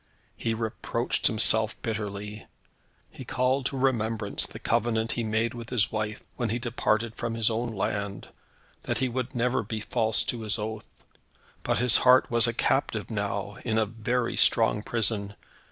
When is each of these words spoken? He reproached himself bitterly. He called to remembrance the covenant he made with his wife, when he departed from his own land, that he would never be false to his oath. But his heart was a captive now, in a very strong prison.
He 0.35 0.55
reproached 0.55 1.27
himself 1.27 1.79
bitterly. 1.83 2.47
He 3.11 3.23
called 3.23 3.67
to 3.67 3.77
remembrance 3.77 4.47
the 4.47 4.57
covenant 4.57 5.11
he 5.11 5.23
made 5.23 5.53
with 5.53 5.69
his 5.69 5.91
wife, 5.91 6.23
when 6.37 6.49
he 6.49 6.57
departed 6.57 7.13
from 7.15 7.35
his 7.35 7.51
own 7.51 7.71
land, 7.75 8.27
that 8.81 8.97
he 8.97 9.07
would 9.07 9.35
never 9.35 9.61
be 9.61 9.79
false 9.79 10.23
to 10.23 10.41
his 10.41 10.57
oath. 10.57 10.89
But 11.61 11.77
his 11.77 11.97
heart 11.97 12.31
was 12.31 12.47
a 12.47 12.53
captive 12.53 13.11
now, 13.11 13.57
in 13.63 13.77
a 13.77 13.85
very 13.85 14.35
strong 14.35 14.81
prison. 14.81 15.35